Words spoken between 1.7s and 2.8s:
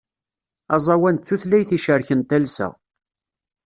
icerken talsa.